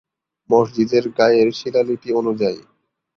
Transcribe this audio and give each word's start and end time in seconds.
মসজিদের 0.49 1.05
গায়ের 1.17 1.49
শিলালিপি 1.51 2.09
অনুযায়ী। 2.13 2.59